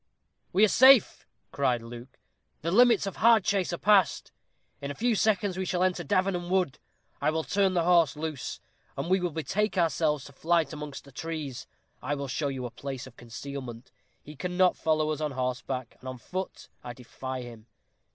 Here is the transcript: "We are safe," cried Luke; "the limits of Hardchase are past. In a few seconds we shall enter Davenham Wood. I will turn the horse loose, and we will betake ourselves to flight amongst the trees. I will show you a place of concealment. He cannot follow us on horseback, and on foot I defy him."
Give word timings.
"We 0.51 0.65
are 0.65 0.67
safe," 0.67 1.27
cried 1.51 1.83
Luke; 1.83 2.17
"the 2.63 2.71
limits 2.71 3.05
of 3.05 3.17
Hardchase 3.17 3.71
are 3.71 3.77
past. 3.77 4.31
In 4.81 4.89
a 4.89 4.95
few 4.95 5.13
seconds 5.13 5.57
we 5.59 5.65
shall 5.65 5.83
enter 5.83 6.03
Davenham 6.03 6.49
Wood. 6.49 6.79
I 7.21 7.29
will 7.29 7.43
turn 7.43 7.75
the 7.75 7.83
horse 7.83 8.15
loose, 8.15 8.59
and 8.97 9.11
we 9.11 9.19
will 9.19 9.29
betake 9.29 9.77
ourselves 9.77 10.23
to 10.23 10.31
flight 10.33 10.73
amongst 10.73 11.03
the 11.03 11.11
trees. 11.11 11.67
I 12.01 12.15
will 12.15 12.27
show 12.27 12.47
you 12.47 12.65
a 12.65 12.71
place 12.71 13.05
of 13.05 13.15
concealment. 13.15 13.91
He 14.23 14.35
cannot 14.35 14.75
follow 14.75 15.11
us 15.11 15.21
on 15.21 15.33
horseback, 15.33 15.97
and 15.99 16.09
on 16.09 16.17
foot 16.17 16.67
I 16.83 16.93
defy 16.93 17.43
him." 17.43 17.67